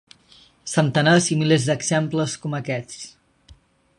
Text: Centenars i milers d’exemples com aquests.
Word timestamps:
Centenars 0.71 1.27
i 1.35 1.37
milers 1.41 1.69
d’exemples 1.71 2.35
com 2.47 2.59
aquests. 2.63 3.07